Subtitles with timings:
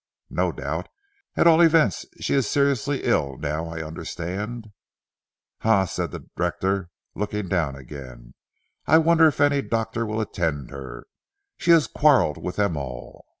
[0.31, 0.89] "No doubt.
[1.37, 4.69] At all events she is seriously ill now I understand."
[5.59, 6.87] "Ha!" said the rector and
[7.21, 8.33] looked down again.
[8.87, 11.05] "I wonder if any doctor will attend her.
[11.57, 13.27] She has quarrelled with them all.